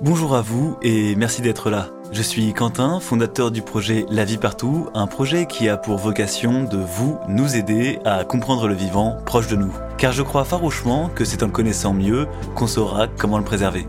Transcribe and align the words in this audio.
Bonjour 0.00 0.36
à 0.36 0.42
vous 0.42 0.76
et 0.80 1.16
merci 1.16 1.42
d'être 1.42 1.70
là. 1.70 1.88
Je 2.12 2.22
suis 2.22 2.52
Quentin, 2.52 3.00
fondateur 3.00 3.50
du 3.50 3.62
projet 3.62 4.06
La 4.08 4.24
vie 4.24 4.38
partout, 4.38 4.88
un 4.94 5.06
projet 5.06 5.46
qui 5.46 5.68
a 5.68 5.76
pour 5.76 5.98
vocation 5.98 6.62
de 6.62 6.78
vous 6.78 7.18
nous 7.28 7.56
aider 7.56 7.98
à 8.04 8.24
comprendre 8.24 8.68
le 8.68 8.74
vivant 8.74 9.16
proche 9.26 9.48
de 9.48 9.56
nous. 9.56 9.72
Car 9.96 10.12
je 10.12 10.22
crois 10.22 10.44
farouchement 10.44 11.08
que 11.08 11.24
c'est 11.24 11.42
en 11.42 11.46
le 11.46 11.52
connaissant 11.52 11.92
mieux 11.94 12.28
qu'on 12.54 12.68
saura 12.68 13.08
comment 13.08 13.38
le 13.38 13.44
préserver. 13.44 13.86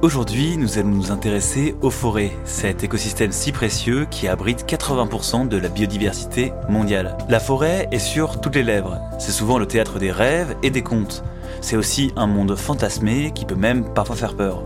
Aujourd'hui, 0.00 0.56
nous 0.56 0.78
allons 0.78 0.88
nous 0.88 1.12
intéresser 1.12 1.76
aux 1.80 1.90
forêts, 1.90 2.32
cet 2.44 2.82
écosystème 2.82 3.30
si 3.30 3.52
précieux 3.52 4.06
qui 4.10 4.26
abrite 4.26 4.64
80% 4.66 5.46
de 5.46 5.56
la 5.56 5.68
biodiversité 5.68 6.52
mondiale. 6.68 7.16
La 7.28 7.38
forêt 7.40 7.88
est 7.92 8.00
sur 8.00 8.40
toutes 8.40 8.56
les 8.56 8.64
lèvres, 8.64 8.98
c'est 9.20 9.30
souvent 9.30 9.58
le 9.58 9.66
théâtre 9.66 9.98
des 10.00 10.10
rêves 10.10 10.56
et 10.62 10.70
des 10.70 10.82
contes. 10.82 11.22
C'est 11.60 11.76
aussi 11.76 12.10
un 12.16 12.26
monde 12.26 12.56
fantasmé 12.56 13.32
qui 13.32 13.44
peut 13.44 13.54
même 13.54 13.84
parfois 13.94 14.16
faire 14.16 14.34
peur. 14.34 14.64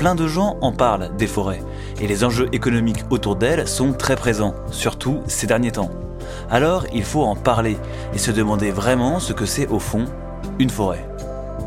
Plein 0.00 0.14
de 0.14 0.26
gens 0.26 0.56
en 0.62 0.72
parlent 0.72 1.14
des 1.18 1.26
forêts, 1.26 1.62
et 2.00 2.06
les 2.06 2.24
enjeux 2.24 2.48
économiques 2.52 3.04
autour 3.10 3.36
d'elles 3.36 3.68
sont 3.68 3.92
très 3.92 4.16
présents, 4.16 4.54
surtout 4.70 5.20
ces 5.26 5.46
derniers 5.46 5.72
temps. 5.72 5.90
Alors 6.50 6.86
il 6.94 7.04
faut 7.04 7.22
en 7.22 7.36
parler 7.36 7.76
et 8.14 8.18
se 8.18 8.30
demander 8.30 8.70
vraiment 8.70 9.20
ce 9.20 9.34
que 9.34 9.44
c'est 9.44 9.68
au 9.68 9.78
fond 9.78 10.06
une 10.58 10.70
forêt. 10.70 11.06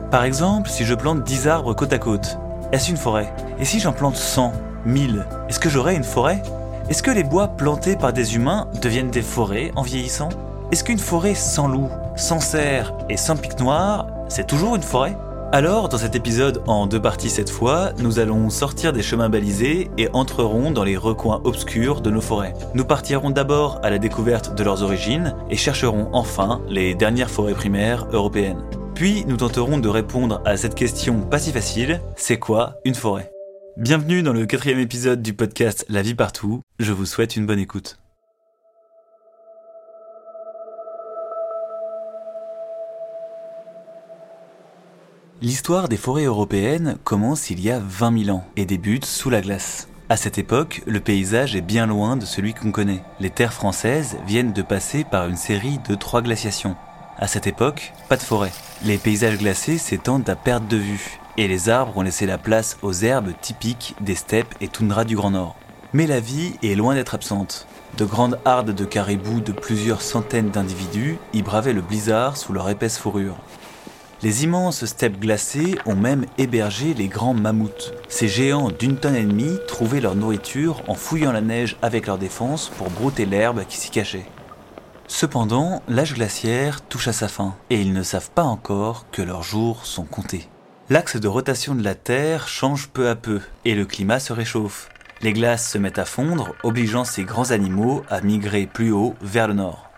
Par 0.10 0.24
exemple, 0.24 0.68
si 0.72 0.84
je 0.84 0.96
plante 0.96 1.24
10 1.24 1.48
arbres 1.48 1.76
côte 1.76 1.94
à 1.94 2.00
côte, 2.00 2.40
est-ce 2.72 2.90
une 2.90 2.98
forêt? 2.98 3.32
Et 3.60 3.66
si 3.66 3.80
j'en 3.80 3.94
plante 3.94 4.16
100, 4.16 4.52
1000, 4.88 5.28
est-ce 5.48 5.60
que 5.60 5.70
j'aurai 5.70 5.94
une 5.94 6.04
forêt? 6.04 6.42
Est-ce 6.90 7.04
que 7.04 7.12
les 7.12 7.24
bois 7.24 7.50
plantés 7.50 7.96
par 7.96 8.14
des 8.14 8.36
humains 8.36 8.68
deviennent 8.82 9.12
des 9.12 9.22
forêts 9.22 9.72
en 9.76 9.84
vieillissant? 9.84 10.30
Est-ce 10.72 10.84
qu'une 10.84 10.98
forêt 10.98 11.36
sans 11.36 11.68
loup, 11.68 11.88
sans 12.16 12.40
cerf 12.40 12.94
et 13.12 13.18
sans 13.18 13.36
pic 13.36 13.60
noir, 13.60 14.08
c'est 14.28 14.48
toujours 14.48 14.76
une 14.76 14.82
forêt? 14.82 15.16
Alors, 15.54 15.88
dans 15.88 16.00
cet 16.00 16.16
épisode 16.16 16.64
en 16.66 16.88
deux 16.88 17.00
parties 17.00 17.30
cette 17.30 17.52
fois, 17.52 17.94
nous 18.00 18.18
allons 18.18 18.50
sortir 18.50 18.92
des 18.92 19.04
chemins 19.04 19.30
balisés 19.30 19.92
et 20.00 20.10
entrerons 20.12 20.72
dans 20.72 20.84
les 20.84 20.98
recoins 20.98 21.42
obscurs 21.44 22.02
de 22.02 22.10
nos 22.10 22.22
forêts. 22.22 22.56
Nous 22.74 22.86
partirons 22.86 23.30
d'abord 23.30 23.80
à 23.84 23.92
la 23.92 24.00
découverte 24.00 24.56
de 24.56 24.64
leurs 24.64 24.82
origines 24.82 25.36
et 25.52 25.56
chercherons 25.56 26.10
enfin 26.12 26.64
les 26.70 26.96
dernières 26.96 27.30
forêts 27.30 27.54
primaires 27.54 28.08
européennes. 28.12 28.64
Puis 28.96 29.26
nous 29.28 29.38
tenterons 29.38 29.78
de 29.78 29.90
répondre 29.90 30.42
à 30.44 30.58
cette 30.58 30.74
question 30.74 31.22
pas 31.22 31.38
si 31.38 31.52
facile, 31.52 32.02
c'est 32.16 32.40
quoi 32.40 32.80
une 32.84 32.96
forêt? 32.96 33.30
Bienvenue 33.78 34.24
dans 34.24 34.34
le 34.34 34.48
quatrième 34.48 34.80
épisode 34.80 35.22
du 35.22 35.36
podcast 35.36 35.86
La 35.88 36.02
vie 36.02 36.16
partout, 36.16 36.64
je 36.80 36.94
vous 36.94 37.06
souhaite 37.06 37.36
une 37.36 37.46
bonne 37.46 37.60
écoute. 37.60 38.00
L'histoire 45.44 45.90
des 45.90 45.98
forêts 45.98 46.24
européennes 46.24 46.96
commence 47.04 47.50
il 47.50 47.60
y 47.60 47.70
a 47.70 47.78
20 47.78 48.24
000 48.24 48.38
ans 48.38 48.46
et 48.56 48.66
débute 48.66 49.04
sous 49.04 49.30
la 49.30 49.42
glace. 49.42 49.90
À 50.08 50.16
cette 50.16 50.38
époque, 50.38 50.82
le 50.86 51.02
paysage 51.02 51.54
est 51.54 51.60
bien 51.62 51.86
loin 51.86 52.16
de 52.16 52.24
celui 52.24 52.54
qu'on 52.54 52.72
connaît. 52.72 53.04
Les 53.20 53.30
terres 53.30 53.52
françaises 53.52 54.16
viennent 54.26 54.54
de 54.54 54.62
passer 54.62 55.04
par 55.04 55.28
une 55.28 55.36
série 55.36 55.80
de 55.90 55.96
trois 55.96 56.22
glaciations. 56.22 56.78
À 57.18 57.28
cette 57.28 57.46
époque, 57.46 57.92
pas 58.08 58.16
de 58.16 58.22
forêt. 58.22 58.54
Les 58.86 58.98
paysages 58.98 59.38
glacés 59.38 59.78
s'étendent 59.78 60.30
à 60.30 60.38
perte 60.38 60.70
de 60.70 60.78
vue, 60.78 61.20
et 61.36 61.50
les 61.50 61.68
arbres 61.68 61.98
ont 61.98 62.04
laissé 62.04 62.26
la 62.26 62.38
place 62.38 62.78
aux 62.82 62.94
herbes 62.94 63.34
typiques 63.42 63.96
des 64.00 64.16
steppes 64.16 64.56
et 64.62 64.70
toundras 64.70 65.04
du 65.04 65.18
Grand 65.18 65.32
Nord. 65.32 65.58
Mais 65.92 66.08
la 66.08 66.22
vie 66.22 66.54
est 66.64 66.76
loin 66.76 66.96
d'être 66.96 67.16
absente. 67.16 67.68
De 67.98 68.06
grandes 68.06 68.40
hardes 68.46 68.74
de 68.74 68.86
caribous 68.86 69.42
de 69.42 69.52
plusieurs 69.52 70.04
centaines 70.04 70.52
d'individus 70.52 71.18
y 71.34 71.42
bravaient 71.42 71.74
le 71.74 71.82
blizzard 71.82 72.38
sous 72.38 72.54
leur 72.54 72.70
épaisse 72.70 72.98
fourrure. 72.98 73.36
Les 74.24 74.46
immenses 74.46 74.86
steppes 74.86 75.20
glacées 75.20 75.76
ont 75.86 75.98
même 75.98 76.26
hébergé 76.38 76.94
les 76.94 77.10
grands 77.10 77.34
mammouths. 77.34 77.94
Ces 78.08 78.30
géants 78.30 78.72
d'une 78.72 78.96
tonne 78.96 79.18
et 79.18 79.26
demie 79.26 79.58
trouvaient 79.68 80.00
leur 80.00 80.16
nourriture 80.16 80.82
en 80.88 80.96
fouillant 80.96 81.34
la 81.34 81.42
neige 81.42 81.76
avec 81.82 82.08
leur 82.08 82.18
défense 82.18 82.72
pour 82.78 82.90
brouter 82.90 83.26
l'herbe 83.26 83.66
qui 83.68 83.76
s'y 83.76 83.90
cachait. 83.90 84.26
Cependant, 85.10 85.84
l'âge 85.90 86.14
glaciaire 86.14 86.80
touche 86.80 87.10
à 87.10 87.14
sa 87.14 87.28
fin, 87.28 87.56
et 87.70 87.82
ils 87.82 87.92
ne 87.92 88.02
savent 88.02 88.32
pas 88.32 88.44
encore 88.44 89.08
que 89.12 89.22
leurs 89.22 89.44
jours 89.44 89.86
sont 89.86 90.06
comptés. 90.06 90.48
L'axe 90.90 91.18
de 91.18 91.28
rotation 91.28 91.76
de 91.76 91.84
la 91.84 91.94
Terre 91.94 92.48
change 92.48 92.88
peu 92.88 93.10
à 93.10 93.16
peu, 93.16 93.42
et 93.66 93.76
le 93.76 93.86
climat 93.86 94.22
se 94.22 94.32
réchauffe. 94.32 94.88
Les 95.22 95.34
glaces 95.34 95.70
se 95.70 95.78
mettent 95.78 96.00
à 96.00 96.06
fondre, 96.06 96.56
obligeant 96.64 97.04
ces 97.04 97.26
grands 97.26 97.52
animaux 97.52 98.04
à 98.10 98.22
migrer 98.22 98.68
plus 98.68 98.94
haut 98.94 99.16
vers 99.22 99.50
le 99.50 99.56
nord. 99.56 99.93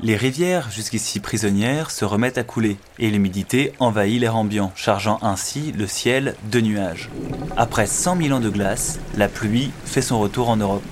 Les 0.00 0.14
rivières, 0.14 0.70
jusqu'ici 0.70 1.18
prisonnières, 1.18 1.90
se 1.90 2.04
remettent 2.04 2.38
à 2.38 2.44
couler, 2.44 2.76
et 3.00 3.10
l'humidité 3.10 3.72
envahit 3.80 4.20
l'air 4.20 4.36
ambiant, 4.36 4.70
chargeant 4.76 5.18
ainsi 5.22 5.72
le 5.72 5.88
ciel 5.88 6.36
de 6.52 6.60
nuages. 6.60 7.10
Après 7.56 7.88
100 7.88 8.22
000 8.22 8.36
ans 8.36 8.40
de 8.40 8.48
glace, 8.48 9.00
la 9.16 9.26
pluie 9.26 9.72
fait 9.84 10.00
son 10.00 10.20
retour 10.20 10.50
en 10.50 10.56
Europe. 10.56 10.84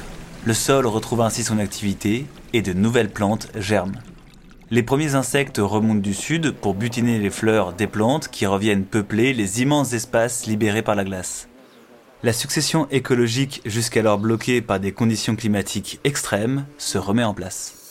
Le 0.44 0.54
sol 0.54 0.86
retrouve 0.86 1.20
ainsi 1.20 1.44
son 1.44 1.60
activité, 1.60 2.26
et 2.52 2.62
de 2.62 2.72
nouvelles 2.72 3.12
plantes 3.12 3.48
germent. 3.54 4.00
Les 4.72 4.82
premiers 4.82 5.14
insectes 5.14 5.60
remontent 5.62 6.00
du 6.00 6.14
sud 6.14 6.50
pour 6.50 6.74
butiner 6.74 7.20
les 7.20 7.30
fleurs 7.30 7.74
des 7.74 7.86
plantes 7.86 8.26
qui 8.26 8.44
reviennent 8.44 8.84
peupler 8.84 9.32
les 9.34 9.62
immenses 9.62 9.92
espaces 9.92 10.46
libérés 10.46 10.82
par 10.82 10.96
la 10.96 11.04
glace. 11.04 11.46
La 12.24 12.32
succession 12.32 12.88
écologique 12.90 13.62
jusqu'alors 13.66 14.18
bloquée 14.18 14.62
par 14.62 14.80
des 14.80 14.90
conditions 14.90 15.36
climatiques 15.36 16.00
extrêmes 16.02 16.66
se 16.76 16.98
remet 16.98 17.22
en 17.22 17.34
place. 17.34 17.85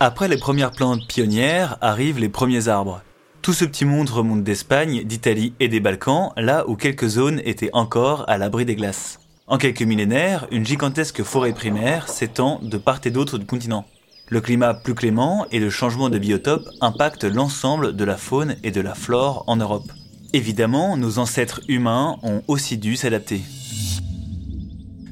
Après 0.00 0.28
les 0.28 0.36
premières 0.36 0.70
plantes 0.70 1.08
pionnières 1.08 1.76
arrivent 1.80 2.20
les 2.20 2.28
premiers 2.28 2.68
arbres. 2.68 3.02
Tout 3.42 3.52
ce 3.52 3.64
petit 3.64 3.84
monde 3.84 4.08
remonte 4.08 4.44
d'Espagne, 4.44 5.02
d'Italie 5.02 5.54
et 5.58 5.66
des 5.66 5.80
Balkans, 5.80 6.30
là 6.36 6.68
où 6.68 6.76
quelques 6.76 7.08
zones 7.08 7.42
étaient 7.44 7.70
encore 7.72 8.24
à 8.28 8.38
l'abri 8.38 8.64
des 8.64 8.76
glaces. 8.76 9.18
En 9.48 9.58
quelques 9.58 9.82
millénaires, 9.82 10.46
une 10.52 10.64
gigantesque 10.64 11.24
forêt 11.24 11.52
primaire 11.52 12.08
s'étend 12.08 12.60
de 12.62 12.78
part 12.78 13.00
et 13.06 13.10
d'autre 13.10 13.38
du 13.38 13.46
continent. 13.46 13.86
Le 14.28 14.40
climat 14.40 14.72
plus 14.72 14.94
clément 14.94 15.46
et 15.50 15.58
le 15.58 15.70
changement 15.70 16.10
de 16.10 16.18
biotope 16.18 16.68
impactent 16.80 17.24
l'ensemble 17.24 17.96
de 17.96 18.04
la 18.04 18.16
faune 18.16 18.54
et 18.62 18.70
de 18.70 18.80
la 18.80 18.94
flore 18.94 19.42
en 19.48 19.56
Europe. 19.56 19.90
Évidemment, 20.32 20.96
nos 20.96 21.18
ancêtres 21.18 21.62
humains 21.66 22.18
ont 22.22 22.42
aussi 22.46 22.78
dû 22.78 22.94
s'adapter. 22.94 23.40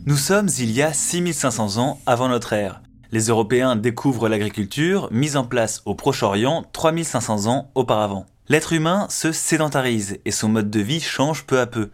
Nous 0.04 0.16
sommes 0.16 0.48
il 0.60 0.70
y 0.70 0.82
a 0.82 0.92
6500 0.92 1.78
ans 1.78 1.98
avant 2.06 2.28
notre 2.28 2.52
ère, 2.52 2.82
les 3.12 3.26
Européens 3.26 3.76
découvrent 3.76 4.28
l'agriculture, 4.28 5.08
mise 5.10 5.36
en 5.36 5.44
place 5.44 5.82
au 5.84 5.94
Proche-Orient 5.94 6.64
3500 6.72 7.46
ans 7.46 7.70
auparavant. 7.74 8.26
L'être 8.48 8.72
humain 8.72 9.06
se 9.10 9.32
sédentarise 9.32 10.18
et 10.24 10.30
son 10.30 10.48
mode 10.48 10.70
de 10.70 10.80
vie 10.80 11.00
change 11.00 11.44
peu 11.44 11.58
à 11.58 11.66
peu. 11.66 11.90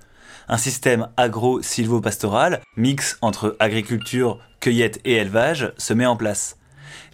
Un 0.48 0.58
système 0.58 1.08
agro-silvopastoral, 1.16 2.60
mix 2.76 3.16
entre 3.22 3.56
agriculture, 3.58 4.38
cueillette 4.60 5.00
et 5.04 5.14
élevage, 5.14 5.72
se 5.78 5.94
met 5.94 6.06
en 6.06 6.16
place. 6.16 6.56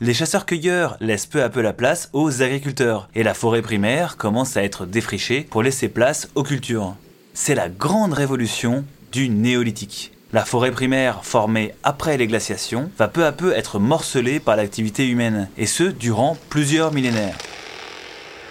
Les 0.00 0.14
chasseurs-cueilleurs 0.14 0.96
laissent 1.00 1.26
peu 1.26 1.42
à 1.42 1.48
peu 1.48 1.60
la 1.60 1.72
place 1.72 2.10
aux 2.12 2.42
agriculteurs 2.42 3.08
et 3.14 3.22
la 3.22 3.34
forêt 3.34 3.62
primaire 3.62 4.16
commence 4.16 4.56
à 4.56 4.62
être 4.62 4.86
défrichée 4.86 5.42
pour 5.42 5.62
laisser 5.62 5.88
place 5.88 6.28
aux 6.34 6.42
cultures. 6.42 6.96
C'est 7.34 7.54
la 7.54 7.68
grande 7.68 8.12
révolution 8.12 8.84
du 9.12 9.28
néolithique. 9.28 10.17
La 10.30 10.44
forêt 10.44 10.72
primaire, 10.72 11.24
formée 11.24 11.74
après 11.82 12.18
les 12.18 12.26
glaciations, 12.26 12.90
va 12.98 13.08
peu 13.08 13.24
à 13.24 13.32
peu 13.32 13.56
être 13.56 13.78
morcelée 13.78 14.40
par 14.40 14.56
l'activité 14.56 15.08
humaine, 15.08 15.48
et 15.56 15.64
ce 15.64 15.84
durant 15.84 16.36
plusieurs 16.50 16.92
millénaires. 16.92 17.38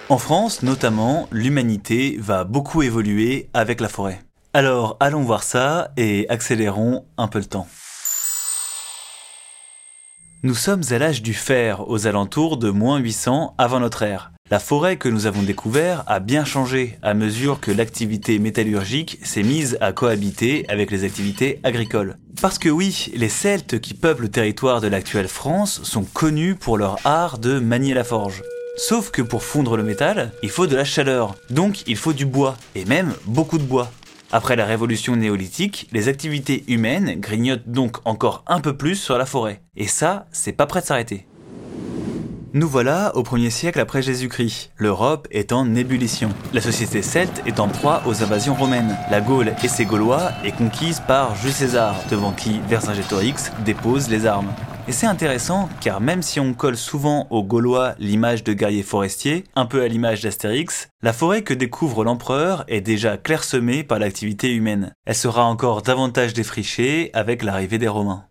En 0.10 0.18
France, 0.18 0.64
notamment, 0.64 1.28
l'humanité 1.32 2.18
va 2.20 2.46
beaucoup 2.46 2.82
évoluer 2.82 3.50
avec 3.54 3.80
la 3.80 3.90
forêt. 3.90 4.24
Alors 4.54 4.98
allons 5.00 5.22
voir 5.22 5.44
ça 5.44 5.92
et 5.98 6.28
accélérons 6.30 7.06
un 7.18 7.28
peu 7.28 7.38
le 7.38 7.46
temps. 7.46 7.68
Nous 10.42 10.56
sommes 10.56 10.84
à 10.90 10.98
l'âge 10.98 11.22
du 11.22 11.36
fer, 11.36 11.88
aux 11.90 12.08
alentours 12.08 12.58
de 12.58 12.72
moins 12.72 12.98
800 12.98 13.54
avant 13.60 13.80
notre 13.80 14.02
ère. 14.02 14.32
La 14.50 14.60
forêt 14.60 14.96
que 14.96 15.10
nous 15.10 15.26
avons 15.26 15.44
découverte 15.44 16.06
a 16.08 16.22
bien 16.22 16.46
changé 16.46 16.98
à 17.02 17.14
mesure 17.14 17.60
que 17.60 17.70
l'activité 17.70 18.40
métallurgique 18.40 19.20
s'est 19.22 19.44
mise 19.44 19.78
à 19.82 19.92
cohabiter 19.92 20.66
avec 20.70 20.90
les 20.90 21.04
activités 21.04 21.60
agricoles. 21.64 22.18
Parce 22.42 22.58
que 22.58 22.70
oui, 22.70 23.12
les 23.14 23.28
Celtes 23.28 23.82
qui 23.82 23.94
peuplent 23.94 24.22
le 24.22 24.32
territoire 24.32 24.80
de 24.80 24.88
l'actuelle 24.88 25.28
France 25.28 25.84
sont 25.84 26.06
connus 26.06 26.56
pour 26.56 26.78
leur 26.78 26.98
art 27.04 27.40
de 27.40 27.60
manier 27.60 27.94
la 27.94 28.06
forge. 28.06 28.42
Sauf 28.78 29.12
que 29.12 29.22
pour 29.22 29.44
fondre 29.44 29.76
le 29.76 29.84
métal, 29.84 30.32
il 30.42 30.50
faut 30.50 30.68
de 30.68 30.78
la 30.78 30.86
chaleur, 30.86 31.36
donc 31.50 31.86
il 31.86 31.98
faut 31.98 32.14
du 32.14 32.26
bois, 32.26 32.56
et 32.74 32.86
même 32.86 33.14
beaucoup 33.26 33.58
de 33.58 33.64
bois. 33.64 33.92
Après 34.32 34.56
la 34.56 34.66
révolution 34.66 35.18
néolithique, 35.18 35.90
les 35.92 36.08
activités 36.08 36.64
humaines 36.70 37.20
grignotent 37.20 37.68
donc 37.68 37.98
encore 38.06 38.44
un 38.48 38.62
peu 38.62 38.78
plus 38.78 38.96
sur 38.96 39.18
la 39.18 39.26
forêt. 39.26 39.62
Et 39.76 39.88
ça, 39.88 40.28
c'est 40.32 40.54
pas 40.54 40.68
prêt 40.68 40.80
de 40.80 40.86
s'arrêter. 40.86 41.28
Nous 42.58 42.68
voilà 42.68 43.16
au 43.16 43.22
1er 43.22 43.52
siècle 43.52 43.80
après 43.80 44.02
Jésus-Christ. 44.02 44.72
L'Europe 44.78 45.28
est 45.30 45.52
en 45.52 45.76
ébullition. 45.76 46.30
La 46.54 46.62
société 46.62 47.04
celte 47.04 47.44
est 47.46 47.60
en 47.60 47.68
proie 47.68 48.02
aux 48.08 48.24
invasions 48.24 48.56
romaines. 48.56 48.98
La 49.12 49.22
Gaule 49.22 49.54
et 49.64 49.68
ses 49.68 49.86
Gaulois 49.86 50.32
est 50.44 50.54
conquise 50.54 51.00
par 51.08 51.36
Jules 51.36 51.52
César, 51.52 51.96
devant 52.10 52.32
qui 52.32 52.60
Vercingétorix 52.68 53.52
dépose 53.64 54.10
les 54.10 54.26
armes. 54.26 54.52
Et 54.88 54.92
c'est 54.92 55.06
intéressant 55.06 55.70
car 55.82 56.02
même 56.02 56.24
si 56.24 56.40
on 56.40 56.56
colle 56.56 56.78
souvent 56.78 57.28
aux 57.30 57.44
Gaulois 57.44 57.94
l'image 58.00 58.44
de 58.44 58.54
guerriers 58.54 58.82
forestiers, 58.82 59.44
un 59.56 59.68
peu 59.68 59.84
à 59.84 59.88
l'image 59.88 60.22
d'Astérix, 60.22 60.90
la 61.04 61.14
forêt 61.14 61.44
que 61.44 61.54
découvre 61.54 62.04
l'empereur 62.04 62.64
est 62.68 62.82
déjà 62.82 63.18
clairsemée 63.18 63.84
par 63.84 64.00
l'activité 64.00 64.52
humaine. 64.52 64.94
Elle 65.06 65.14
sera 65.14 65.44
encore 65.44 65.84
davantage 65.84 66.34
défrichée 66.34 67.12
avec 67.14 67.44
l'arrivée 67.44 67.78
des 67.78 67.88
Romains. 67.88 68.27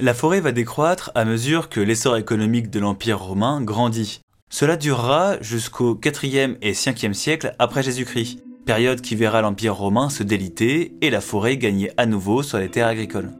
La 0.00 0.14
forêt 0.14 0.40
va 0.40 0.52
décroître 0.52 1.10
à 1.16 1.24
mesure 1.24 1.68
que 1.68 1.80
l'essor 1.80 2.16
économique 2.16 2.70
de 2.70 2.78
l'Empire 2.78 3.18
romain 3.18 3.60
grandit. 3.60 4.20
Cela 4.48 4.76
durera 4.76 5.42
jusqu'au 5.42 5.96
4e 5.96 6.56
et 6.62 6.72
5e 6.72 7.14
siècle 7.14 7.56
après 7.58 7.82
Jésus-Christ, 7.82 8.38
période 8.64 9.00
qui 9.00 9.16
verra 9.16 9.42
l'Empire 9.42 9.74
romain 9.74 10.08
se 10.08 10.22
déliter 10.22 10.92
et 11.00 11.10
la 11.10 11.20
forêt 11.20 11.56
gagner 11.56 11.90
à 11.96 12.06
nouveau 12.06 12.44
sur 12.44 12.58
les 12.58 12.68
terres 12.68 12.86
agricoles. 12.86 13.32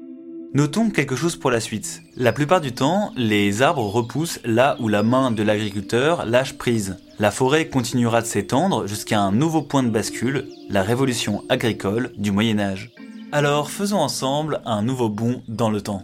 Notons 0.53 0.91
quelque 0.91 1.15
chose 1.15 1.37
pour 1.37 1.53
la 1.53 1.61
suite. 1.61 2.01
La 2.17 2.33
plupart 2.33 2.61
du 2.61 2.73
temps, 2.73 3.13
les 3.17 3.63
arbres 3.63 3.87
repoussent 3.87 4.41
là 4.45 4.77
où 4.81 4.89
la 4.89 5.05
main 5.05 5.31
de 5.31 5.45
l'agriculteur 5.45 6.27
lâche 6.27 6.59
prise. 6.59 6.97
La 7.21 7.31
forêt 7.31 7.69
continuera 7.69 8.21
de 8.21 8.27
s'étendre 8.27 8.89
jusqu'à 8.89 9.21
un 9.21 9.31
nouveau 9.31 9.63
point 9.63 9.85
de 9.85 9.91
bascule, 9.91 10.49
la 10.69 10.83
révolution 10.83 11.45
agricole 11.49 12.11
du 12.17 12.33
Moyen 12.33 12.59
Âge. 12.59 12.91
Alors 13.31 13.71
faisons 13.71 13.99
ensemble 13.99 14.61
un 14.65 14.83
nouveau 14.83 15.09
bond 15.09 15.43
dans 15.47 15.71
le 15.71 15.83
temps. 15.83 16.03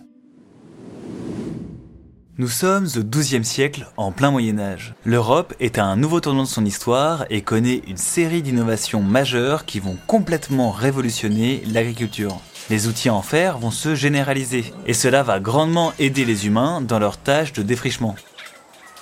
Nous 2.37 2.49
sommes 2.49 2.89
au 2.97 3.03
XIIe 3.03 3.45
siècle, 3.45 3.87
en 3.97 4.11
plein 4.11 4.31
Moyen 4.31 4.59
Âge. 4.59 4.95
L'Europe 5.05 5.55
est 5.61 5.79
à 5.79 5.85
un 5.85 5.97
nouveau 5.97 6.21
tournant 6.21 6.43
de 6.43 6.49
son 6.49 6.65
histoire 6.65 7.25
et 7.31 7.43
connaît 7.43 7.83
une 7.87 7.97
série 7.97 8.43
d'innovations 8.43 9.03
majeures 9.03 9.65
qui 9.65 9.79
vont 9.79 9.97
complètement 10.07 10.71
révolutionner 10.71 11.63
l'agriculture 11.67 12.41
les 12.71 12.89
outils 12.89 13.11
en 13.11 13.23
fer 13.23 13.59
vont 13.59 13.71
se 13.71 13.95
généraliser, 13.95 14.73
et 14.87 14.95
cela 14.95 15.23
va 15.23 15.41
grandement 15.41 15.93
aider 15.99 16.25
les 16.25 16.47
humains 16.47 16.81
dans 16.81 16.99
leur 16.99 17.19
tâche 17.19 17.53
de 17.53 17.63
défrichement. 17.63 18.17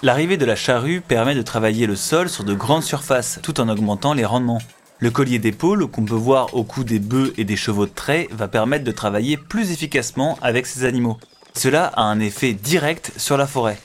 L'arrivée 0.03 0.37
de 0.37 0.45
la 0.45 0.57
charrue 0.57 1.01
permet 1.01 1.37
de 1.37 1.43
travailler 1.43 1.87
le 1.87 1.95
sol 1.95 2.29
sur 2.29 2.43
de 2.43 2.55
grandes 2.55 2.83
surfaces, 2.83 3.39
tout 3.43 3.61
en 3.61 3.69
augmentant 3.69 4.15
les 4.15 4.25
rendements. 4.25 4.61
Le 4.99 5.11
collier 5.11 5.39
d'épaule 5.39 5.87
qu'on 5.87 6.05
peut 6.05 6.15
voir 6.15 6.55
au 6.55 6.65
cou 6.65 6.83
des 6.83 6.99
bœufs 6.99 7.33
et 7.37 7.45
des 7.45 7.57
chevaux 7.57 7.87
de 7.87 7.93
trait 7.93 8.29
va 8.33 8.49
permettre 8.49 8.85
de 8.85 8.93
travailler 8.93 9.37
plus 9.37 9.71
efficacement 9.71 10.39
avec 10.43 10.67
ces 10.67 10.85
animaux. 10.85 11.19
Cela 11.55 11.87
a 11.87 12.03
un 12.03 12.21
effet 12.21 12.53
direct 12.55 13.13
sur 13.17 13.37
la 13.37 13.47
forêt. 13.47 13.79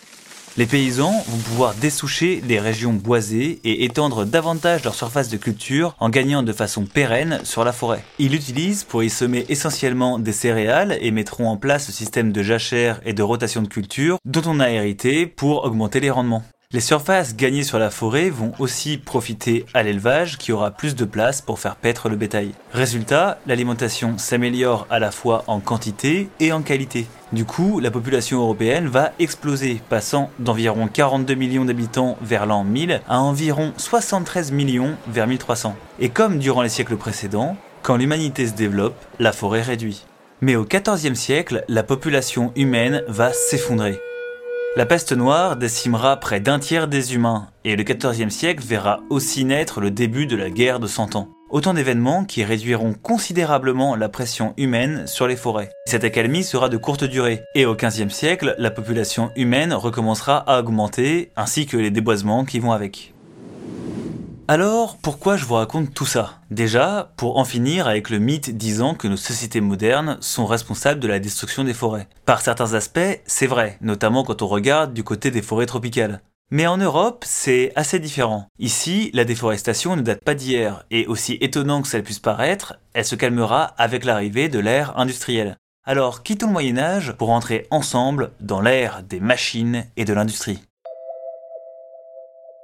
Les 0.57 0.65
paysans 0.65 1.23
vont 1.27 1.37
pouvoir 1.37 1.75
dessoucher 1.75 2.41
des 2.41 2.59
régions 2.59 2.93
boisées 2.93 3.59
et 3.63 3.83
étendre 3.83 4.25
davantage 4.25 4.83
leur 4.83 4.95
surface 4.95 5.29
de 5.29 5.37
culture 5.37 5.95
en 5.99 6.09
gagnant 6.09 6.41
de 6.41 6.51
façon 6.51 6.85
pérenne 6.85 7.41
sur 7.43 7.63
la 7.63 7.71
forêt. 7.71 8.03
Ils 8.17 8.31
l'utilisent 8.31 8.83
pour 8.83 9.03
y 9.03 9.09
semer 9.11 9.45
essentiellement 9.49 10.17
des 10.17 10.31
céréales 10.31 10.97
et 10.99 11.11
mettront 11.11 11.47
en 11.47 11.57
place 11.57 11.87
le 11.87 11.93
système 11.93 12.31
de 12.31 12.41
jachère 12.41 12.99
et 13.05 13.13
de 13.13 13.21
rotation 13.21 13.61
de 13.61 13.67
culture 13.67 14.17
dont 14.25 14.41
on 14.47 14.59
a 14.59 14.71
hérité 14.71 15.27
pour 15.27 15.63
augmenter 15.63 15.99
les 15.99 16.09
rendements. 16.09 16.43
Les 16.73 16.81
surfaces 16.81 17.33
gagnées 17.37 17.63
sur 17.63 17.79
la 17.79 17.89
forêt 17.89 18.29
vont 18.29 18.51
aussi 18.59 18.97
profiter 18.97 19.65
à 19.73 19.83
l'élevage 19.83 20.37
qui 20.37 20.51
aura 20.51 20.71
plus 20.71 20.95
de 20.95 21.05
place 21.05 21.41
pour 21.41 21.59
faire 21.59 21.77
paître 21.77 22.09
le 22.09 22.17
bétail. 22.17 22.51
Résultat, 22.73 23.37
l'alimentation 23.47 24.17
s'améliore 24.17 24.85
à 24.89 24.99
la 24.99 25.11
fois 25.11 25.45
en 25.47 25.61
quantité 25.61 26.27
et 26.41 26.51
en 26.51 26.61
qualité. 26.61 27.07
Du 27.31 27.45
coup, 27.45 27.79
la 27.79 27.89
population 27.89 28.41
européenne 28.41 28.87
va 28.87 29.13
exploser, 29.17 29.81
passant 29.87 30.29
d'environ 30.39 30.89
42 30.89 31.35
millions 31.35 31.63
d'habitants 31.63 32.17
vers 32.21 32.45
l'an 32.45 32.65
1000 32.65 32.99
à 33.07 33.21
environ 33.21 33.71
73 33.77 34.51
millions 34.51 34.97
vers 35.07 35.25
1300. 35.25 35.73
Et 36.01 36.09
comme 36.09 36.37
durant 36.37 36.63
les 36.63 36.69
siècles 36.69 36.97
précédents, 36.97 37.55
quand 37.81 37.95
l'humanité 37.95 38.45
se 38.45 38.53
développe, 38.53 38.97
la 39.19 39.31
forêt 39.31 39.61
réduit. 39.61 40.03
Mais 40.41 40.57
au 40.57 40.65
XIVe 40.65 41.15
siècle, 41.15 41.63
la 41.69 41.83
population 41.83 42.51
humaine 42.57 43.03
va 43.07 43.31
s'effondrer. 43.31 44.01
La 44.77 44.85
peste 44.85 45.11
noire 45.11 45.55
décimera 45.55 46.17
près 46.17 46.39
d'un 46.39 46.59
tiers 46.59 46.87
des 46.87 47.15
humains, 47.15 47.47
et 47.63 47.75
le 47.75 47.81
XIVe 47.81 48.29
siècle 48.29 48.63
verra 48.63 48.99
aussi 49.09 49.43
naître 49.43 49.81
le 49.81 49.89
début 49.89 50.27
de 50.27 50.35
la 50.35 50.51
guerre 50.51 50.79
de 50.79 50.85
Cent 50.85 51.15
Ans. 51.15 51.29
Autant 51.49 51.73
d'événements 51.73 52.25
qui 52.25 52.43
réduiront 52.43 52.93
considérablement 52.93 53.95
la 53.95 54.07
pression 54.07 54.53
humaine 54.55 55.07
sur 55.07 55.25
les 55.25 55.35
forêts. 55.35 55.71
Cette 55.87 56.03
accalmie 56.03 56.43
sera 56.43 56.69
de 56.69 56.77
courte 56.77 57.05
durée, 57.05 57.41
et 57.55 57.65
au 57.65 57.73
XVe 57.73 58.11
siècle, 58.11 58.53
la 58.59 58.69
population 58.69 59.31
humaine 59.35 59.73
recommencera 59.73 60.37
à 60.37 60.59
augmenter, 60.59 61.31
ainsi 61.35 61.65
que 61.65 61.77
les 61.77 61.89
déboisements 61.89 62.45
qui 62.45 62.59
vont 62.59 62.71
avec. 62.71 63.15
Alors, 64.49 64.95
pourquoi 64.95 65.35
je 65.35 65.43
vous 65.43 65.55
raconte 65.55 65.93
tout 65.93 66.05
ça? 66.05 66.39
Déjà, 66.51 67.11
pour 67.17 67.37
en 67.37 67.43
finir 67.43 67.85
avec 67.85 68.09
le 68.09 68.17
mythe 68.17 68.55
disant 68.55 68.95
que 68.95 69.09
nos 69.09 69.17
sociétés 69.17 69.59
modernes 69.59 70.17
sont 70.21 70.45
responsables 70.45 71.01
de 71.01 71.07
la 71.09 71.19
destruction 71.19 71.65
des 71.65 71.73
forêts. 71.73 72.07
Par 72.25 72.39
certains 72.39 72.73
aspects, 72.73 73.21
c'est 73.25 73.45
vrai, 73.45 73.77
notamment 73.81 74.23
quand 74.23 74.41
on 74.41 74.47
regarde 74.47 74.93
du 74.93 75.03
côté 75.03 75.31
des 75.31 75.41
forêts 75.41 75.65
tropicales. 75.65 76.21
Mais 76.49 76.65
en 76.65 76.77
Europe, 76.77 77.25
c'est 77.27 77.73
assez 77.75 77.99
différent. 77.99 78.47
Ici, 78.57 79.11
la 79.13 79.25
déforestation 79.25 79.97
ne 79.97 80.01
date 80.01 80.23
pas 80.23 80.33
d'hier, 80.33 80.85
et 80.91 81.07
aussi 81.07 81.37
étonnant 81.41 81.81
que 81.81 81.89
ça 81.89 82.01
puisse 82.01 82.19
paraître, 82.19 82.79
elle 82.93 83.03
se 83.03 83.15
calmera 83.15 83.63
avec 83.77 84.05
l'arrivée 84.05 84.47
de 84.47 84.59
l'ère 84.59 84.97
industrielle. 84.97 85.57
Alors, 85.83 86.23
quittons 86.23 86.47
le 86.47 86.53
Moyen 86.53 86.77
Âge 86.77 87.11
pour 87.11 87.31
entrer 87.31 87.67
ensemble 87.69 88.31
dans 88.39 88.61
l'ère 88.61 89.03
des 89.03 89.19
machines 89.19 89.85
et 89.97 90.05
de 90.05 90.13
l'industrie. 90.13 90.61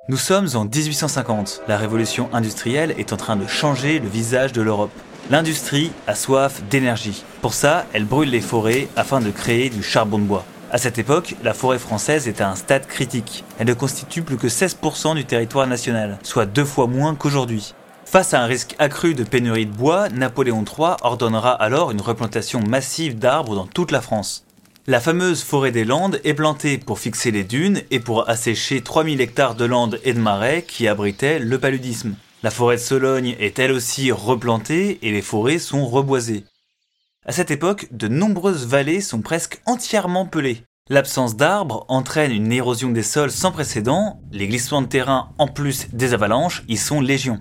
Nous 0.10 0.18
sommes 0.18 0.50
en 0.56 0.66
1850. 0.66 1.62
La 1.70 1.78
révolution 1.78 2.28
industrielle 2.34 2.94
est 2.98 3.14
en 3.14 3.18
train 3.18 3.38
de 3.38 3.48
changer 3.48 4.00
le 4.00 4.10
visage 4.10 4.52
de 4.52 4.62
l'Europe. 4.62 4.92
L'industrie 5.30 5.94
a 6.08 6.14
soif 6.14 6.62
d'énergie. 6.70 7.24
Pour 7.42 7.54
ça, 7.54 7.86
elle 7.94 8.04
brûle 8.04 8.30
les 8.30 8.42
forêts 8.42 8.90
afin 8.98 9.22
de 9.22 9.32
créer 9.32 9.70
du 9.70 9.82
charbon 9.82 10.20
de 10.20 10.26
bois. 10.26 10.44
À 10.72 10.78
cette 10.78 11.00
époque, 11.00 11.36
la 11.42 11.54
forêt 11.54 11.80
française 11.80 12.28
est 12.28 12.42
à 12.42 12.50
un 12.50 12.56
stade 12.56 12.86
critique. 12.86 13.46
Elle 13.60 13.68
ne 13.68 13.74
constitue 13.74 14.24
plus 14.24 14.36
que 14.36 14.48
16% 14.48 15.16
du 15.16 15.24
territoire 15.24 15.68
national, 15.68 16.20
soit 16.24 16.48
deux 16.48 16.66
fois 16.66 16.88
moins 16.88 17.16
qu'aujourd'hui. 17.16 17.74
Face 18.04 18.34
à 18.34 18.42
un 18.42 18.46
risque 18.46 18.76
accru 18.80 19.14
de 19.14 19.24
pénurie 19.24 19.68
de 19.68 19.72
bois, 19.72 20.10
Napoléon 20.10 20.66
III 20.66 20.98
ordonnera 21.02 21.54
alors 21.54 21.92
une 21.92 22.02
replantation 22.02 22.60
massive 22.60 23.18
d'arbres 23.18 23.56
dans 23.56 23.68
toute 23.68 23.92
la 23.92 24.02
France. 24.02 24.44
La 24.86 25.00
fameuse 25.00 25.44
forêt 25.44 25.72
des 25.72 25.86
Landes 25.86 26.20
est 26.26 26.34
plantée 26.34 26.78
pour 26.78 27.00
fixer 27.00 27.32
les 27.32 27.46
dunes 27.46 27.84
et 27.90 28.02
pour 28.02 28.28
assécher 28.28 28.82
3000 28.82 29.22
hectares 29.22 29.56
de 29.56 29.64
landes 29.64 30.02
et 30.04 30.14
de 30.14 30.20
marais 30.20 30.66
qui 30.68 30.90
abritaient 30.90 31.40
le 31.40 31.58
paludisme. 31.58 32.18
La 32.44 32.52
forêt 32.52 32.76
de 32.76 32.82
Sologne 32.82 33.38
est 33.40 33.60
elle 33.60 33.72
aussi 33.72 34.12
replantée 34.12 35.00
et 35.02 35.14
les 35.14 35.22
forêts 35.22 35.60
sont 35.60 35.88
reboisées. 35.88 36.44
À 37.26 37.32
cette 37.32 37.50
époque, 37.50 37.88
de 37.92 38.10
nombreuses 38.10 38.68
vallées 38.68 39.00
sont 39.00 39.22
presque 39.22 39.62
entièrement 39.66 40.26
pelées. 40.26 40.64
L'absence 40.90 41.38
d'arbres 41.38 41.86
entraîne 41.88 42.34
une 42.34 42.52
érosion 42.52 42.90
des 42.90 43.04
sols 43.04 43.32
sans 43.32 43.54
précédent, 43.54 44.20
les 44.34 44.50
glissements 44.50 44.82
de 44.82 44.88
terrain 44.88 45.30
en 45.38 45.48
plus 45.48 45.88
des 45.94 46.14
avalanches 46.14 46.66
y 46.68 46.76
sont 46.76 47.00
légion. 47.00 47.40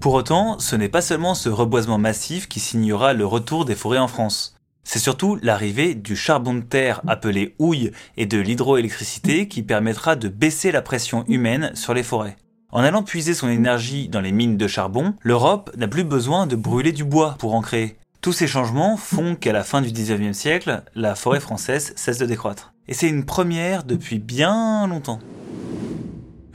Pour 0.00 0.14
autant, 0.14 0.60
ce 0.60 0.76
n'est 0.76 0.88
pas 0.88 1.02
seulement 1.02 1.34
ce 1.34 1.48
reboisement 1.48 1.98
massif 1.98 2.48
qui 2.48 2.60
signera 2.60 3.14
le 3.14 3.26
retour 3.26 3.64
des 3.64 3.74
forêts 3.74 3.98
en 3.98 4.06
France. 4.06 4.57
C'est 4.90 4.98
surtout 4.98 5.38
l'arrivée 5.42 5.94
du 5.94 6.16
charbon 6.16 6.54
de 6.54 6.62
terre 6.62 7.02
appelé 7.06 7.54
houille 7.58 7.92
et 8.16 8.24
de 8.24 8.38
l'hydroélectricité 8.38 9.46
qui 9.46 9.62
permettra 9.62 10.16
de 10.16 10.28
baisser 10.28 10.72
la 10.72 10.80
pression 10.80 11.26
humaine 11.28 11.72
sur 11.74 11.92
les 11.92 12.02
forêts. 12.02 12.38
En 12.72 12.82
allant 12.82 13.02
puiser 13.02 13.34
son 13.34 13.50
énergie 13.50 14.08
dans 14.08 14.22
les 14.22 14.32
mines 14.32 14.56
de 14.56 14.66
charbon, 14.66 15.12
l'Europe 15.20 15.70
n'a 15.76 15.88
plus 15.88 16.04
besoin 16.04 16.46
de 16.46 16.56
brûler 16.56 16.92
du 16.92 17.04
bois 17.04 17.36
pour 17.38 17.54
en 17.54 17.60
créer. 17.60 17.98
Tous 18.22 18.32
ces 18.32 18.46
changements 18.46 18.96
font 18.96 19.34
qu'à 19.34 19.52
la 19.52 19.62
fin 19.62 19.82
du 19.82 19.90
19e 19.90 20.32
siècle, 20.32 20.82
la 20.94 21.14
forêt 21.14 21.40
française 21.40 21.92
cesse 21.94 22.16
de 22.16 22.24
décroître. 22.24 22.72
Et 22.88 22.94
c'est 22.94 23.10
une 23.10 23.26
première 23.26 23.84
depuis 23.84 24.18
bien 24.18 24.86
longtemps. 24.86 25.20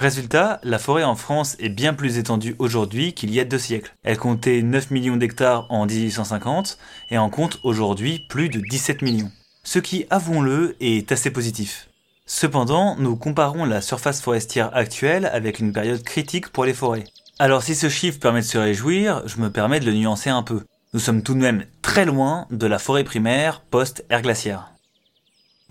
Résultat, 0.03 0.59
la 0.63 0.79
forêt 0.79 1.05
en 1.05 1.15
France 1.15 1.55
est 1.59 1.69
bien 1.69 1.93
plus 1.93 2.17
étendue 2.17 2.57
aujourd'hui 2.59 3.13
qu'il 3.13 3.33
y 3.33 3.39
a 3.39 3.45
deux 3.45 3.57
siècles. 3.57 3.95
Elle 4.03 4.17
comptait 4.17 4.61
9 4.61 4.91
millions 4.91 5.15
d'hectares 5.15 5.65
en 5.69 5.85
1850 5.85 6.77
et 7.09 7.17
en 7.17 7.29
compte 7.29 7.61
aujourd'hui 7.63 8.25
plus 8.27 8.49
de 8.49 8.59
17 8.59 9.01
millions. 9.01 9.31
Ce 9.63 9.79
qui, 9.79 10.05
avouons-le, 10.09 10.75
est 10.81 11.09
assez 11.13 11.31
positif. 11.31 11.87
Cependant, 12.25 12.97
nous 12.97 13.15
comparons 13.15 13.63
la 13.63 13.79
surface 13.79 14.19
forestière 14.19 14.75
actuelle 14.75 15.27
avec 15.27 15.59
une 15.59 15.71
période 15.71 16.03
critique 16.03 16.49
pour 16.49 16.65
les 16.65 16.73
forêts. 16.73 17.05
Alors 17.39 17.63
si 17.63 17.73
ce 17.73 17.87
chiffre 17.87 18.19
permet 18.19 18.41
de 18.41 18.45
se 18.45 18.57
réjouir, 18.57 19.25
je 19.25 19.37
me 19.37 19.51
permets 19.51 19.79
de 19.79 19.85
le 19.85 19.93
nuancer 19.93 20.29
un 20.29 20.43
peu. 20.43 20.63
Nous 20.93 20.99
sommes 20.99 21.23
tout 21.23 21.33
de 21.33 21.39
même 21.39 21.63
très 21.81 22.03
loin 22.03 22.45
de 22.51 22.67
la 22.67 22.77
forêt 22.77 23.05
primaire 23.05 23.61
post-ère 23.71 24.21
glaciaire. 24.21 24.72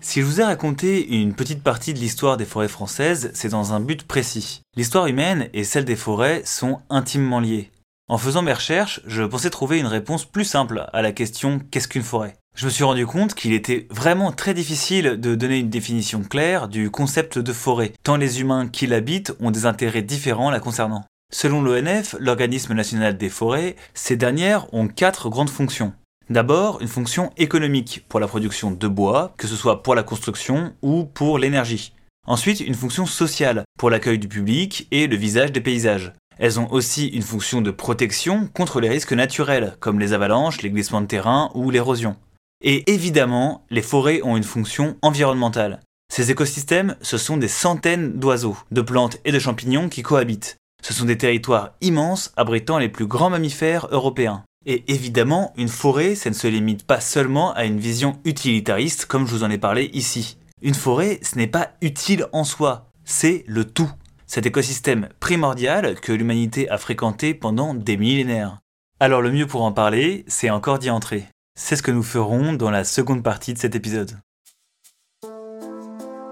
Si 0.03 0.19
je 0.19 0.25
vous 0.25 0.41
ai 0.41 0.43
raconté 0.43 1.15
une 1.15 1.33
petite 1.33 1.63
partie 1.63 1.93
de 1.93 1.97
l'histoire 1.97 2.35
des 2.35 2.45
forêts 2.45 2.67
françaises, 2.67 3.31
c'est 3.33 3.49
dans 3.49 3.71
un 3.71 3.79
but 3.79 4.03
précis. 4.03 4.61
L'histoire 4.75 5.07
humaine 5.07 5.49
et 5.53 5.63
celle 5.63 5.85
des 5.85 5.95
forêts 5.95 6.41
sont 6.43 6.81
intimement 6.89 7.39
liées. 7.39 7.71
En 8.09 8.17
faisant 8.17 8.41
mes 8.41 8.53
recherches, 8.53 8.99
je 9.07 9.23
pensais 9.23 9.49
trouver 9.49 9.79
une 9.79 9.87
réponse 9.87 10.25
plus 10.25 10.43
simple 10.43 10.85
à 10.91 11.01
la 11.01 11.13
question 11.13 11.61
qu'est-ce 11.71 11.87
qu'une 11.87 12.03
forêt? 12.03 12.35
Je 12.55 12.65
me 12.65 12.69
suis 12.69 12.83
rendu 12.83 13.07
compte 13.07 13.33
qu'il 13.33 13.53
était 13.53 13.87
vraiment 13.89 14.33
très 14.33 14.53
difficile 14.53 15.19
de 15.21 15.35
donner 15.35 15.57
une 15.57 15.69
définition 15.69 16.21
claire 16.21 16.67
du 16.67 16.91
concept 16.91 17.39
de 17.39 17.53
forêt, 17.53 17.93
tant 18.03 18.17
les 18.17 18.41
humains 18.41 18.67
qui 18.67 18.87
l'habitent 18.87 19.33
ont 19.39 19.51
des 19.51 19.65
intérêts 19.65 20.03
différents 20.03 20.51
la 20.51 20.59
concernant. 20.59 21.05
Selon 21.31 21.61
l'ONF, 21.61 22.15
l'organisme 22.19 22.73
national 22.73 23.17
des 23.17 23.29
forêts, 23.29 23.77
ces 23.93 24.17
dernières 24.17 24.71
ont 24.73 24.89
quatre 24.89 25.29
grandes 25.29 25.49
fonctions. 25.49 25.93
D'abord, 26.29 26.81
une 26.81 26.87
fonction 26.87 27.31
économique 27.37 28.05
pour 28.07 28.19
la 28.19 28.27
production 28.27 28.71
de 28.71 28.87
bois, 28.87 29.33
que 29.37 29.47
ce 29.47 29.55
soit 29.55 29.83
pour 29.83 29.95
la 29.95 30.03
construction 30.03 30.73
ou 30.81 31.03
pour 31.03 31.37
l'énergie. 31.37 31.93
Ensuite, 32.25 32.61
une 32.61 32.75
fonction 32.75 33.05
sociale 33.05 33.63
pour 33.77 33.89
l'accueil 33.89 34.17
du 34.17 34.29
public 34.29 34.87
et 34.91 35.07
le 35.07 35.17
visage 35.17 35.51
des 35.51 35.59
paysages. 35.59 36.13
Elles 36.39 36.59
ont 36.59 36.71
aussi 36.71 37.07
une 37.07 37.21
fonction 37.21 37.61
de 37.61 37.71
protection 37.71 38.47
contre 38.53 38.79
les 38.79 38.89
risques 38.89 39.13
naturels, 39.13 39.75
comme 39.79 39.99
les 39.99 40.13
avalanches, 40.13 40.61
les 40.61 40.69
glissements 40.69 41.01
de 41.01 41.07
terrain 41.07 41.51
ou 41.53 41.69
l'érosion. 41.69 42.15
Et 42.63 42.89
évidemment, 42.91 43.65
les 43.69 43.81
forêts 43.81 44.21
ont 44.23 44.37
une 44.37 44.43
fonction 44.43 44.95
environnementale. 45.01 45.81
Ces 46.11 46.31
écosystèmes, 46.31 46.95
ce 47.01 47.17
sont 47.17 47.37
des 47.37 47.49
centaines 47.49 48.13
d'oiseaux, 48.13 48.57
de 48.71 48.81
plantes 48.81 49.17
et 49.25 49.31
de 49.31 49.39
champignons 49.39 49.89
qui 49.89 50.01
cohabitent. 50.01 50.57
Ce 50.81 50.93
sont 50.93 51.05
des 51.05 51.17
territoires 51.17 51.71
immenses 51.81 52.31
abritant 52.37 52.77
les 52.77 52.89
plus 52.89 53.07
grands 53.07 53.29
mammifères 53.29 53.87
européens. 53.91 54.43
Et 54.65 54.83
évidemment, 54.87 55.53
une 55.57 55.67
forêt, 55.67 56.15
ça 56.15 56.29
ne 56.29 56.35
se 56.35 56.47
limite 56.47 56.85
pas 56.85 57.01
seulement 57.01 57.53
à 57.53 57.65
une 57.65 57.79
vision 57.79 58.19
utilitariste 58.23 59.05
comme 59.05 59.27
je 59.27 59.31
vous 59.31 59.43
en 59.43 59.51
ai 59.51 59.57
parlé 59.57 59.89
ici. 59.93 60.37
Une 60.61 60.73
forêt, 60.73 61.19
ce 61.21 61.37
n'est 61.37 61.47
pas 61.47 61.71
utile 61.81 62.27
en 62.31 62.43
soi, 62.43 62.89
c'est 63.03 63.43
le 63.47 63.65
tout. 63.65 63.91
Cet 64.25 64.45
écosystème 64.45 65.09
primordial 65.19 65.99
que 65.99 66.13
l'humanité 66.13 66.69
a 66.69 66.77
fréquenté 66.77 67.33
pendant 67.33 67.73
des 67.73 67.97
millénaires. 67.97 68.59
Alors 68.99 69.21
le 69.21 69.31
mieux 69.31 69.47
pour 69.47 69.63
en 69.63 69.73
parler, 69.73 70.23
c'est 70.27 70.49
encore 70.49 70.79
d'y 70.79 70.89
entrer. 70.89 71.25
C'est 71.59 71.75
ce 71.75 71.83
que 71.83 71.91
nous 71.91 72.03
ferons 72.03 72.53
dans 72.53 72.71
la 72.71 72.85
seconde 72.85 73.21
partie 73.21 73.53
de 73.53 73.59
cet 73.59 73.75
épisode. 73.75 74.17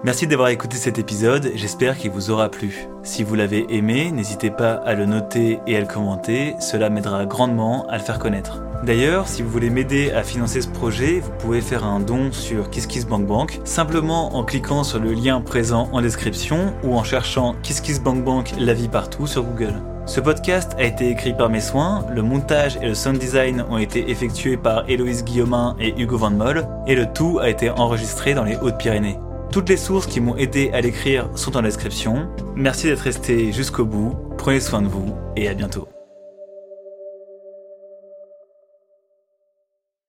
Merci 0.04 0.26
d'avoir 0.26 0.48
écouté 0.48 0.78
cet 0.78 0.98
épisode, 0.98 1.52
j'espère 1.54 1.96
qu'il 1.96 2.10
vous 2.10 2.32
aura 2.32 2.48
plu. 2.48 2.88
Si 3.04 3.22
vous 3.22 3.36
l'avez 3.36 3.72
aimé, 3.72 4.10
n'hésitez 4.10 4.50
pas 4.50 4.72
à 4.72 4.94
le 4.94 5.06
noter 5.06 5.60
et 5.68 5.76
à 5.76 5.80
le 5.80 5.86
commenter, 5.86 6.56
cela 6.58 6.90
m'aidera 6.90 7.24
grandement 7.24 7.86
à 7.88 7.98
le 7.98 8.02
faire 8.02 8.18
connaître. 8.18 8.64
D'ailleurs, 8.82 9.28
si 9.28 9.42
vous 9.42 9.48
voulez 9.48 9.70
m'aider 9.70 10.10
à 10.10 10.24
financer 10.24 10.60
ce 10.60 10.66
projet, 10.66 11.20
vous 11.20 11.30
pouvez 11.38 11.60
faire 11.60 11.84
un 11.84 12.00
don 12.00 12.32
sur 12.32 12.68
KissKissBankBank 12.68 13.60
simplement 13.62 14.34
en 14.34 14.42
cliquant 14.42 14.82
sur 14.82 14.98
le 14.98 15.12
lien 15.12 15.40
présent 15.40 15.88
en 15.92 16.02
description 16.02 16.74
ou 16.82 16.96
en 16.96 17.04
cherchant 17.04 17.54
KissKissBankBank 17.62 18.54
la 18.58 18.74
vie 18.74 18.88
partout 18.88 19.28
sur 19.28 19.44
Google. 19.44 19.74
Ce 20.06 20.18
podcast 20.18 20.74
a 20.78 20.82
été 20.82 21.10
écrit 21.10 21.32
par 21.32 21.48
mes 21.48 21.60
soins, 21.60 22.04
le 22.12 22.22
montage 22.22 22.76
et 22.82 22.88
le 22.88 22.94
sound 22.94 23.18
design 23.18 23.64
ont 23.70 23.78
été 23.78 24.10
effectués 24.10 24.56
par 24.56 24.82
Héloïse 24.90 25.22
Guillaumin 25.22 25.76
et 25.78 25.94
Hugo 25.96 26.18
Van 26.18 26.32
Moll, 26.32 26.66
et 26.88 26.96
le 26.96 27.06
tout 27.06 27.38
a 27.40 27.48
été 27.48 27.70
enregistré 27.70 28.34
dans 28.34 28.42
les 28.42 28.56
Hautes-Pyrénées. 28.56 29.20
Toutes 29.52 29.68
les 29.68 29.76
sources 29.76 30.06
qui 30.06 30.18
m'ont 30.20 30.34
aidé 30.36 30.70
à 30.72 30.80
l'écrire 30.80 31.28
sont 31.36 31.58
en 31.58 31.62
description. 31.62 32.26
Merci 32.56 32.86
d'être 32.86 33.00
resté 33.00 33.52
jusqu'au 33.52 33.84
bout, 33.84 34.16
prenez 34.38 34.60
soin 34.60 34.80
de 34.80 34.88
vous 34.88 35.14
et 35.36 35.46
à 35.46 35.52
bientôt. 35.52 35.91